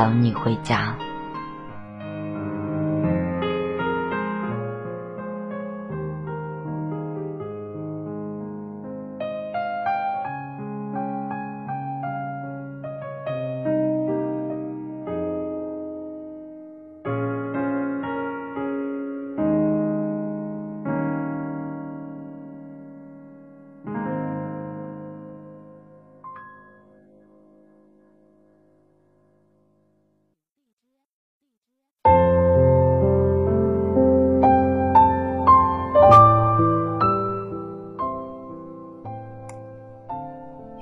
[0.00, 0.96] 等你回家。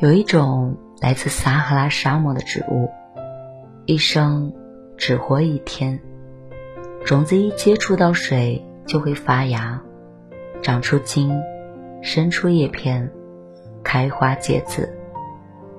[0.01, 2.89] 有一种来自撒哈拉沙漠的植物，
[3.85, 4.53] 一生
[4.97, 5.99] 只活一天，
[7.05, 9.83] 种子一接触到水就会发芽，
[10.63, 11.37] 长出茎，
[12.01, 13.11] 伸出叶片，
[13.83, 14.89] 开花结籽，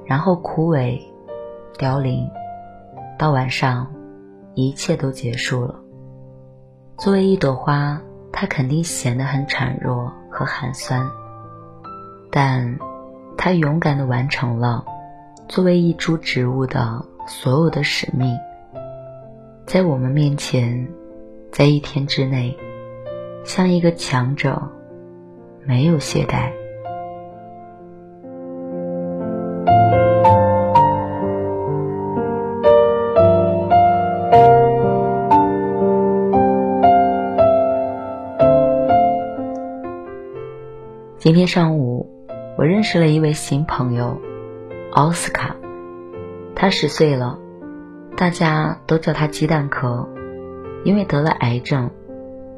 [0.05, 0.99] 然后枯萎、
[1.77, 2.29] 凋零，
[3.17, 3.89] 到晚上，
[4.53, 5.79] 一切都结束了。
[6.97, 8.01] 作为一朵花，
[8.33, 11.09] 它肯定显得很孱弱和寒酸，
[12.29, 12.77] 但。
[13.41, 14.83] 他勇敢的完成了
[15.47, 18.37] 作为一株植物的所有的使命。
[19.65, 20.85] 在我们面前
[21.49, 22.53] 在一天之内
[23.45, 24.61] 像一个强者
[25.63, 26.51] 没有懈怠。
[41.17, 42.18] 今天上午
[42.57, 44.19] 我认识了一位新朋友，
[44.91, 45.55] 奥斯卡。
[46.55, 47.39] 他十岁了，
[48.17, 50.09] 大家都叫他鸡蛋壳，
[50.83, 51.89] 因为得了癌症。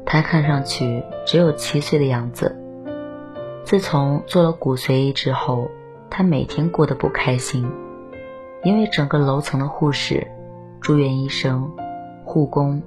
[0.04, 2.58] 他看上去只有七岁的样子。
[3.64, 5.70] 自从做了骨髓移植后，
[6.10, 7.70] 他每天过得不开心，
[8.64, 10.26] 因为整个楼层的护士、
[10.80, 11.70] 住院医生、
[12.24, 12.82] 护工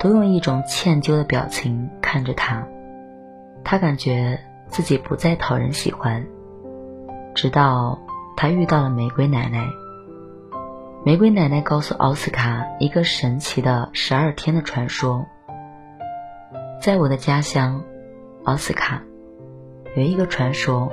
[0.00, 2.66] 都用一种歉疚的表情看着他。
[3.62, 6.26] 他感觉自己不再讨人喜欢，
[7.40, 8.00] 直到
[8.36, 9.70] 他遇到了玫瑰奶奶。
[11.04, 15.24] 玫瑰奶奶告诉奥斯卡一个神奇的十二天的传说。
[16.82, 17.84] 在我的家乡，
[18.42, 19.04] 奥斯卡，
[19.94, 20.90] 有一个传说，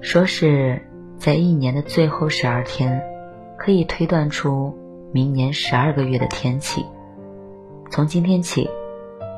[0.00, 0.88] 说是
[1.18, 3.02] 在一年的最后十二天，
[3.58, 4.74] 可以推断出
[5.12, 6.86] 明年十二个月的天气。
[7.90, 8.70] 从今天起，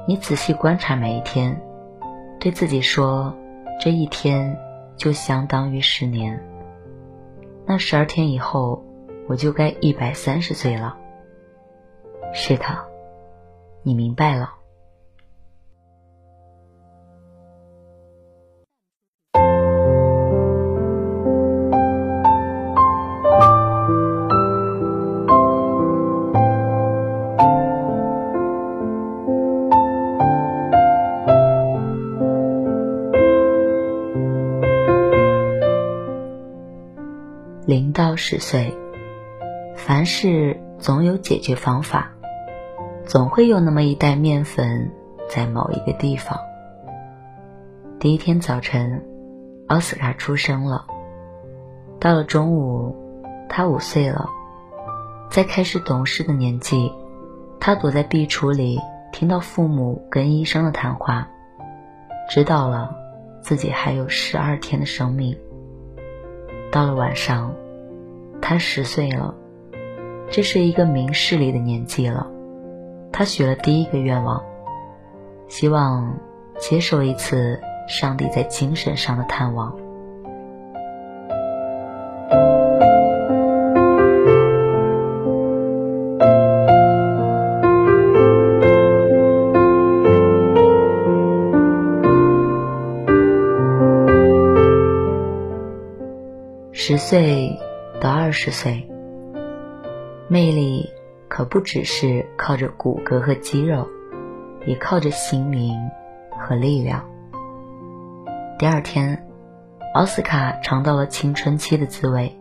[0.06, 1.60] 你仔细观察每一天，
[2.38, 3.34] 对自己说，
[3.80, 4.56] 这一天
[4.96, 6.42] 就相当于十年。
[7.66, 8.84] 那十二天以后。
[9.26, 10.98] 我就该一百三十岁了。
[12.34, 12.84] 是他，
[13.82, 14.52] 你明白了。
[37.66, 38.74] 零到十岁。
[39.74, 42.12] 凡事总有解决方法，
[43.06, 44.92] 总会有那么一袋面粉
[45.30, 46.38] 在某一个地方。
[47.98, 49.02] 第一天早晨，
[49.66, 50.84] 奥斯卡出生了。
[51.98, 52.94] 到了中午，
[53.48, 54.28] 他五岁了，
[55.30, 56.92] 在开始懂事的年纪，
[57.58, 58.78] 他躲在壁橱里，
[59.10, 61.26] 听到父母跟医生的谈话，
[62.28, 62.94] 知道了
[63.40, 65.34] 自己还有十二天的生命。
[66.74, 67.54] 到了晚上，
[68.42, 69.32] 他十岁了。
[70.28, 72.26] 这是一个明事理的年纪了，
[73.12, 74.42] 他许了第一个愿望，
[75.46, 76.18] 希望
[76.58, 79.72] 接受一次上帝在精神上的探望。
[96.96, 97.58] 十岁
[98.00, 98.88] 到二十岁。
[100.28, 100.88] 魅力
[101.26, 103.88] 可不只是靠着骨骼和肌肉，
[104.64, 105.76] 也靠着心灵
[106.38, 107.04] 和力量。
[108.60, 109.26] 第二天，
[109.94, 112.38] 奥斯卡尝到了青春期的滋味。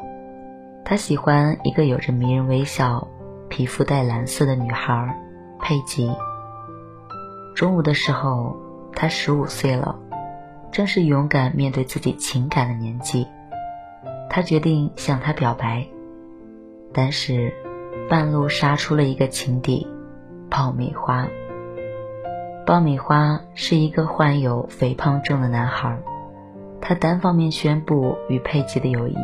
[0.85, 3.07] 他喜欢一个有着迷人微笑、
[3.49, 5.19] 皮肤带蓝色的女孩
[5.61, 6.15] 佩吉。
[7.55, 8.55] 中午的时候，
[8.93, 9.95] 他十五岁了，
[10.71, 13.27] 正是勇敢面对自己情感的年纪。
[14.33, 15.85] 他决定向她表白，
[16.91, 17.53] 但是。
[18.09, 19.87] 半路杀出了一个情敌，
[20.49, 21.25] 爆米花。
[22.65, 25.97] 爆米花是一个患有肥胖症的男孩，
[26.81, 29.15] 他单方面宣布与佩吉的友谊，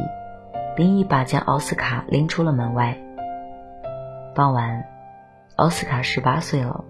[0.78, 2.98] 并一把将奥斯卡拎出了门外。
[4.34, 4.86] 傍晚，
[5.58, 6.86] 奥斯卡十八岁了。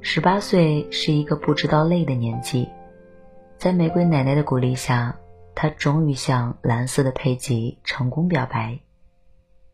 [0.00, 2.68] 十八岁是一个不知道累的年纪，
[3.56, 5.16] 在玫瑰奶奶的鼓励下，
[5.54, 8.80] 他终于向蓝色的佩吉成功表白。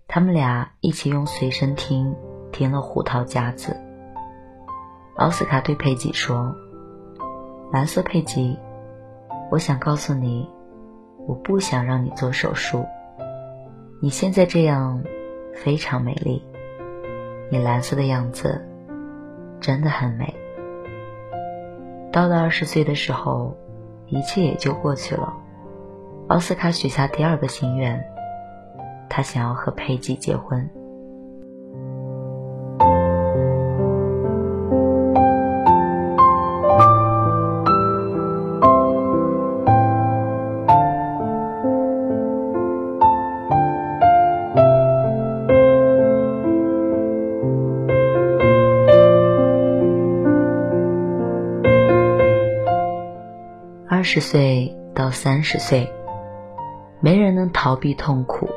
[0.06, 2.14] 他们俩一起用随身听
[2.52, 3.72] 听了《胡桃夹子》。
[5.16, 6.54] 奥斯卡对佩吉说
[7.72, 8.58] ：“蓝色佩吉，
[9.50, 10.48] 我想告诉你，
[11.26, 12.86] 我不想让你做手术。
[14.02, 15.04] 你现在这样
[15.54, 16.42] 非常美丽，
[17.50, 18.66] 你蓝色的样子
[19.60, 20.34] 真的很美。
[22.12, 23.56] 到了二十岁的时候，
[24.06, 25.34] 一切也就过去了。”
[26.30, 28.00] 奥斯卡许下第二个心愿。
[29.08, 30.70] 他想要和佩吉结婚。
[53.88, 55.92] 二十岁到三十岁，
[57.00, 58.48] 没人能逃避痛苦。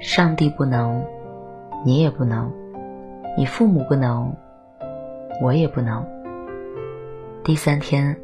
[0.00, 1.04] 上帝不能，
[1.84, 2.52] 你也不能，
[3.36, 4.32] 你父母不能，
[5.42, 6.06] 我也不能。
[7.42, 8.16] 第三天，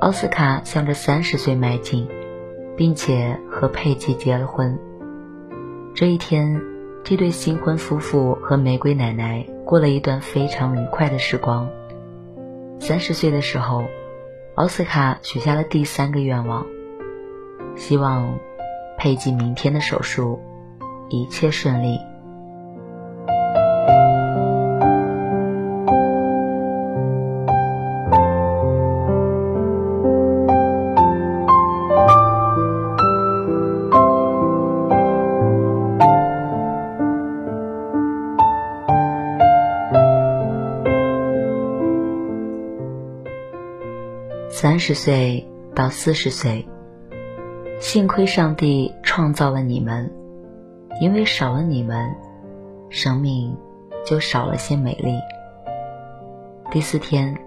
[0.00, 2.08] 奥斯卡向着三十岁迈进，
[2.76, 4.78] 并且和佩吉结了婚。
[5.94, 6.60] 这一天，
[7.04, 11.68] 这对新婚夫妇和玫瑰奶奶过了一段非常愉快的时光。
[12.78, 13.84] 三十岁的时候，
[14.54, 16.66] 奥斯卡许下了第三个愿望，
[17.74, 18.38] 希望
[19.06, 20.40] 佩吉明天的手术
[21.10, 22.00] 一切顺利。
[44.50, 45.46] 三十岁
[45.76, 46.66] 到四十岁，
[47.88, 50.12] 幸亏上帝创造了你们，
[51.00, 52.12] 因为少了你们，
[52.90, 53.56] 生命
[54.04, 55.14] 就少了些美丽。
[56.68, 57.38] 第四天，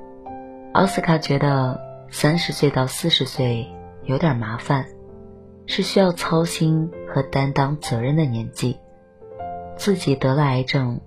[0.72, 1.78] 奥斯卡觉得
[2.10, 3.68] 三十岁到四十岁
[4.06, 4.86] 有点麻烦，
[5.66, 8.80] 是需要操心和担当责任的年纪。
[9.76, 11.02] 自己得了癌症，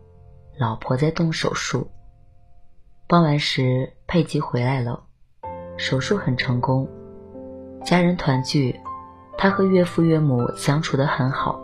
[0.59, 1.89] 老婆在动手术。
[3.09, 5.05] 傍晚时，佩吉回来了。
[5.79, 6.87] 手术很成功，
[7.83, 8.79] 家人团聚，
[9.37, 11.61] 他和岳父岳母相处的很好。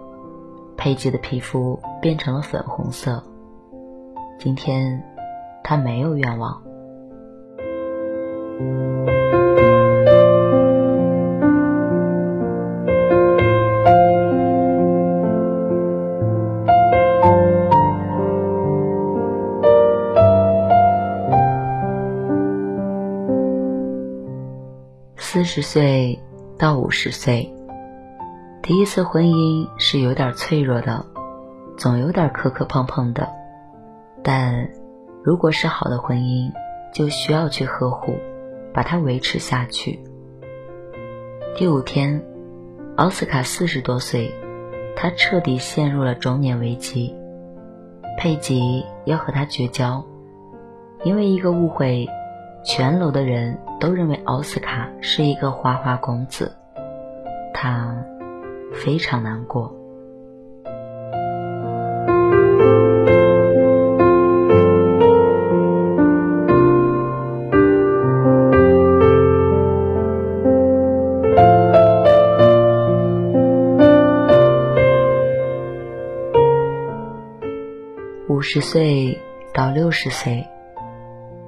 [0.77, 3.23] 佩吉的皮肤变成了粉红色。
[4.39, 5.03] 今天，
[5.65, 6.63] 他没有愿望。
[25.17, 26.19] 四十岁
[26.57, 27.53] 到五十岁，
[28.69, 31.03] 第一次婚姻是有点脆弱的，
[31.79, 33.27] 总有点磕磕碰碰的。
[34.23, 34.69] 但
[35.25, 36.53] 如果是好的婚姻，
[36.93, 38.19] 就需要去呵护，
[38.75, 39.99] 把它维持下去。
[41.57, 42.23] 第五天，
[42.97, 44.31] 奥斯卡四十多岁，
[44.95, 47.17] 他彻底陷入了中年危机。
[48.19, 50.05] 佩吉要和他绝交，
[51.05, 52.07] 因为一个误会。
[52.65, 56.55] 全楼的人都认为奥斯卡是一个花花公子，
[57.55, 57.97] 他
[58.73, 59.75] 非常难过。
[78.29, 79.19] 五十岁
[79.53, 80.47] 到六十岁。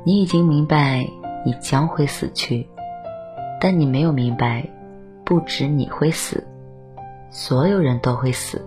[0.02, 1.06] 你已经明白
[1.44, 2.66] 你将会死去，
[3.60, 4.66] 但你没有明白，
[5.26, 6.42] 不止你会死，
[7.30, 8.60] 所有人都会死。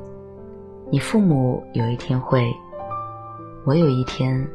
[0.89, 2.49] 你父母有一天会，
[3.65, 4.47] 我有一天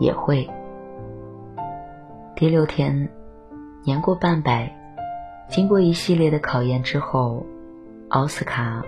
[0.00, 0.48] 也会。
[2.34, 3.08] 第六天，
[3.84, 4.74] 年过半百，
[5.48, 7.44] 经过一系列的考验之后，
[8.08, 8.82] 奥斯卡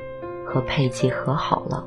[0.47, 1.87] 和佩吉和好了。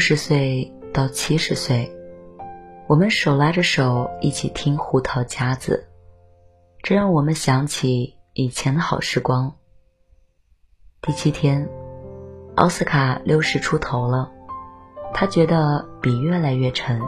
[0.00, 1.94] 六十岁到七十岁，
[2.86, 5.88] 我们手拉着手一起听胡桃夹子，
[6.82, 9.56] 这让我们想起以前的好时光。
[11.02, 11.68] 第七天，
[12.54, 14.32] 奥斯卡六十出头了，
[15.12, 16.98] 他觉得笔越来越沉。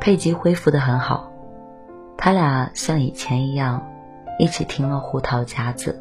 [0.00, 1.32] 佩吉恢复的很好，
[2.16, 3.84] 他俩像以前一样，
[4.38, 6.00] 一起听了胡桃夹子。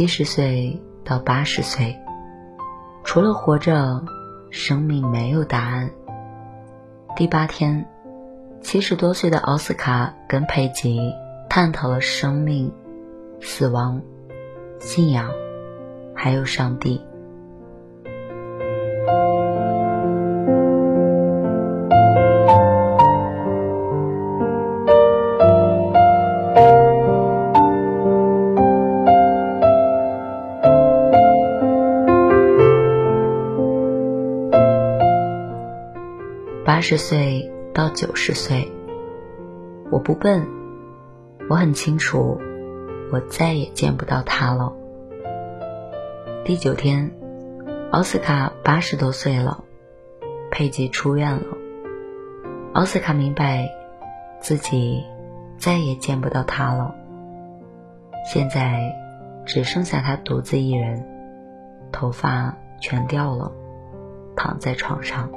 [0.00, 1.94] 七十岁到八十岁，
[3.04, 4.02] 除了活着，
[4.48, 5.90] 生命没有答案。
[7.14, 7.86] 第八天，
[8.62, 11.12] 七十多岁的奥斯卡跟佩吉
[11.50, 12.72] 探讨了生命、
[13.42, 14.00] 死亡、
[14.78, 15.30] 信仰，
[16.14, 16.98] 还有上帝。
[36.90, 38.68] 十岁到九十岁，
[39.92, 40.44] 我不笨，
[41.48, 42.36] 我很清楚，
[43.12, 44.72] 我再也见不到他了。
[46.44, 47.12] 第九天，
[47.92, 49.62] 奥斯卡八十多岁了，
[50.50, 51.44] 佩吉出院了。
[52.72, 53.70] 奥斯卡明白，
[54.40, 55.04] 自己
[55.58, 56.92] 再也见不到他了。
[58.26, 58.92] 现在
[59.46, 61.06] 只剩下他独自一人，
[61.92, 63.52] 头发全掉了，
[64.34, 65.30] 躺在床上。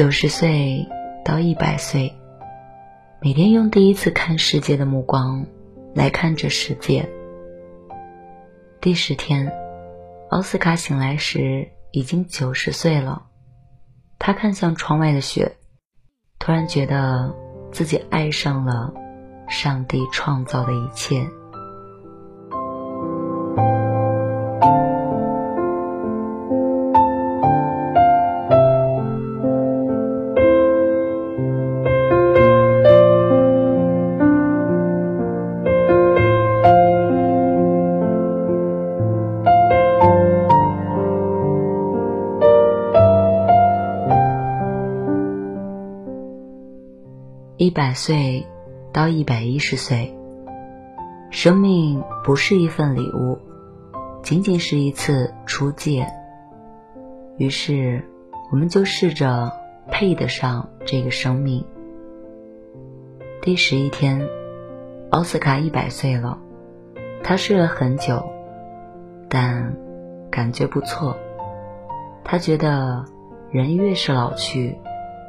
[0.00, 0.88] 九十岁
[1.26, 2.14] 到一百岁，
[3.20, 5.44] 每天用第一次看世界的目光
[5.94, 7.06] 来看这世界。
[8.80, 9.52] 第十天，
[10.30, 13.26] 奥斯卡醒来时已经九十岁了。
[14.18, 15.58] 他看向窗外的雪，
[16.38, 17.34] 突然觉得
[17.70, 18.94] 自己爱上了
[19.50, 21.28] 上帝创造的一切。
[47.90, 48.46] 百岁
[48.92, 50.16] 到一百一十岁，
[51.32, 53.36] 生命不是一份礼物，
[54.22, 56.06] 仅仅是一次出界。
[57.36, 58.08] 于是，
[58.52, 59.50] 我们就试着
[59.88, 61.66] 配得上这个生命。
[63.42, 64.24] 第十一天，
[65.10, 66.38] 奥斯卡一百岁了，
[67.24, 68.24] 他睡了很久，
[69.28, 69.74] 但
[70.30, 71.16] 感觉不错。
[72.22, 73.04] 他觉得
[73.50, 74.78] 人越是老去，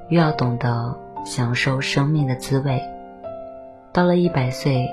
[0.09, 1.00] 越要懂得。
[1.25, 2.81] 享受生命的滋味。
[3.93, 4.87] 到了一百岁，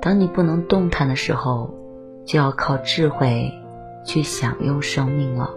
[0.00, 1.72] 当你不能动弹的时候，
[2.26, 3.52] 就要靠智慧
[4.04, 5.50] 去享用生命了。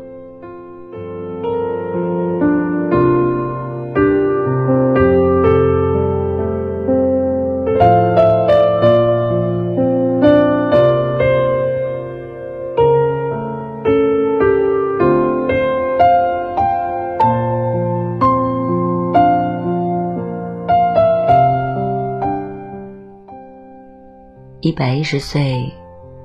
[24.75, 25.71] 百一十岁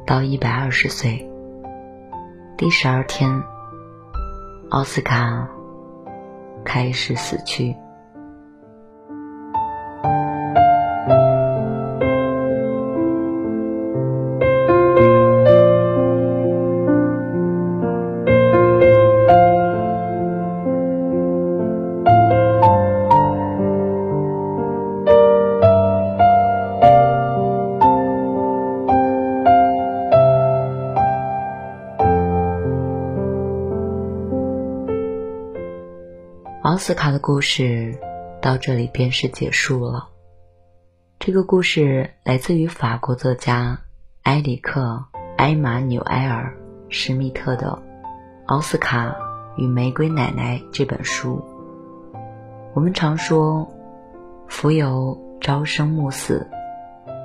[0.05, 1.25] 到一百二十岁，
[2.59, 3.31] 第十二天，
[4.71, 5.49] 奥斯卡
[6.65, 7.77] 开始死去。
[36.71, 37.99] 奥斯卡的故事
[38.41, 40.09] 到这里便是结束了。
[41.19, 43.81] 这个故事来自于法国作家
[44.23, 45.05] 埃里克·
[45.37, 46.57] 埃马纽埃尔·
[46.89, 47.83] 施密特的
[48.47, 49.17] 《奥斯卡
[49.57, 51.45] 与玫瑰奶奶》这本书。
[52.73, 53.69] 我们常说
[54.49, 56.49] “蜉蝣朝生暮死，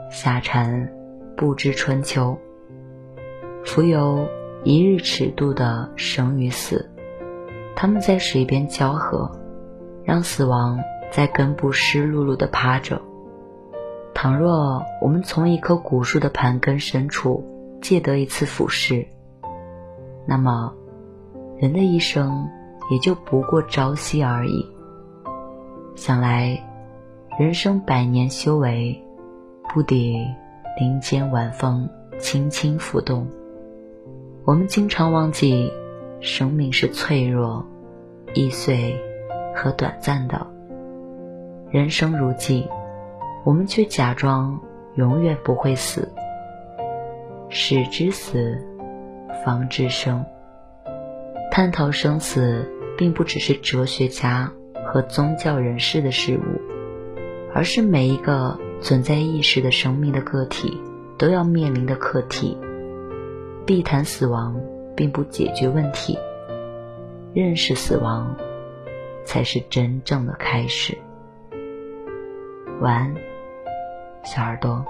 [0.09, 0.91] 夏蝉
[1.37, 2.35] 不知春秋”。
[3.63, 4.27] 蜉蝣
[4.63, 6.89] 一日尺度的生与死。
[7.75, 9.29] 他们在水边交合，
[10.03, 10.79] 让死亡
[11.11, 13.01] 在根部湿漉漉的趴着。
[14.13, 17.43] 倘若我们从一棵古树的盘根深处
[17.81, 19.05] 借得一次俯视，
[20.25, 20.73] 那么
[21.57, 22.47] 人的一生
[22.89, 24.65] 也就不过朝夕而已。
[25.95, 26.57] 想来，
[27.37, 29.03] 人生百年修为，
[29.73, 30.25] 不抵
[30.79, 33.27] 林间晚风轻轻拂动。
[34.45, 35.71] 我们经常忘记。
[36.19, 37.65] 生命是脆弱、
[38.33, 38.95] 易碎
[39.55, 40.47] 和短暂的。
[41.69, 42.67] 人生如寄，
[43.43, 44.59] 我们却假装
[44.95, 46.09] 永远不会死。
[47.49, 48.57] 始知死，
[49.43, 50.25] 方知生。
[51.51, 54.51] 探讨生死，并不只是哲学家
[54.85, 56.41] 和宗教人士的事物，
[57.53, 60.81] 而是每一个存在意识的生命的个体
[61.17, 62.57] 都要面临的课题。
[63.65, 64.55] 避谈死亡。
[64.95, 66.17] 并不解决问题，
[67.33, 68.35] 认识死亡，
[69.25, 70.97] 才是真正的开始。
[72.79, 73.15] 晚安，
[74.23, 74.85] 小耳朵。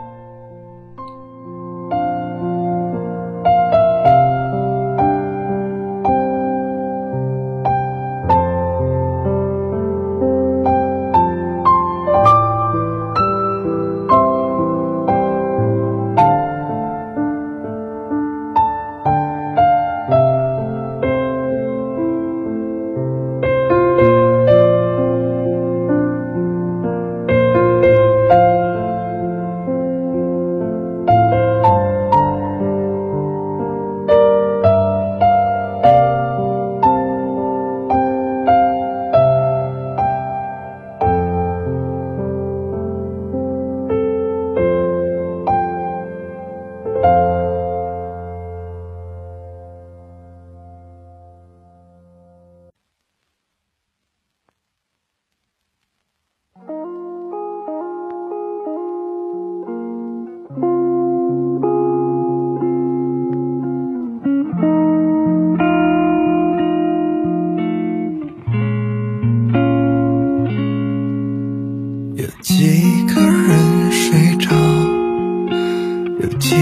[76.47, 76.53] 几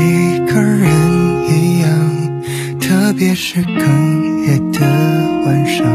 [0.47, 0.87] 个人
[1.49, 1.89] 一样，
[2.79, 3.81] 特别是哽
[4.45, 4.79] 咽的
[5.45, 5.85] 晚上，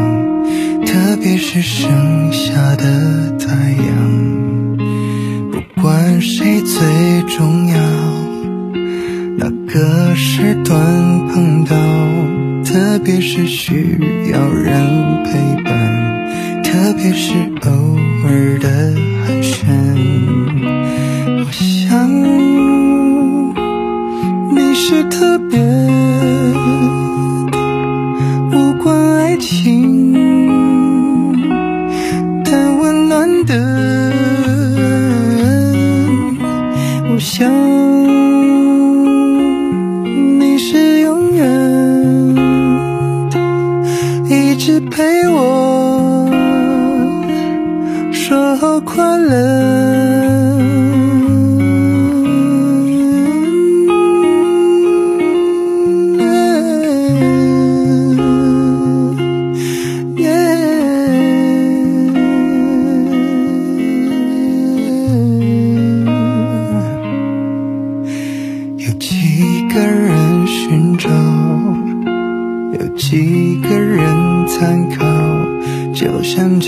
[0.85, 4.77] 特别是盛夏的太阳。
[5.51, 6.79] 不管谁最
[7.35, 7.79] 重要，
[9.39, 10.79] 哪个时段
[11.29, 11.75] 碰到，
[12.65, 13.97] 特别是需
[14.31, 17.97] 要人陪伴，特别是偶
[37.19, 38.08] 想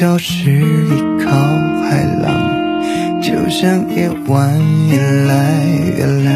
[0.01, 0.65] 就像礁石依
[1.23, 1.31] 靠
[1.83, 4.59] 海浪，就像夜晚
[4.89, 4.97] 依
[5.29, 5.63] 赖
[5.99, 6.33] 月亮。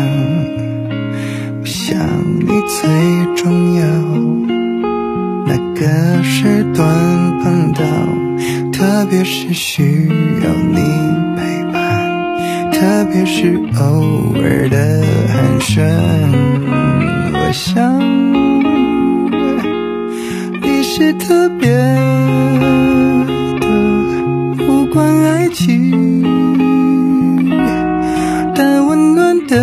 [1.62, 1.98] 我想
[2.40, 3.86] 你最重要，
[5.46, 6.84] 哪个时段
[7.42, 7.80] 碰到，
[8.70, 10.08] 特别是需
[10.44, 10.76] 要你
[11.34, 11.80] 陪伴，
[12.70, 15.80] 特别是偶尔的寒暄。
[17.32, 17.98] 我想
[20.60, 21.70] 你是特别，
[24.94, 26.22] 关爱情，
[28.54, 29.56] 但温暖的。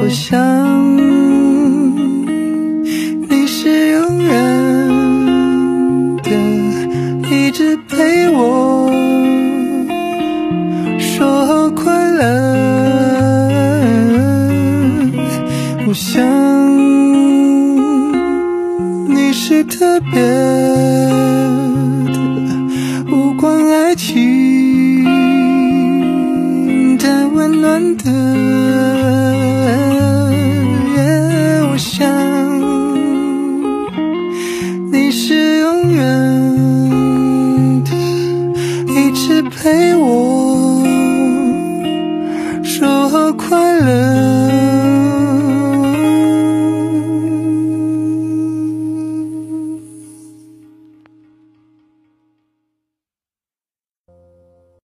[0.00, 0.96] 我想
[3.28, 4.32] 你是永远
[6.22, 6.30] 的，
[7.30, 8.90] 一直陪我
[10.98, 12.24] 说好快乐。
[15.86, 16.24] 我想
[19.14, 20.22] 你是特别
[28.06, 28.45] 温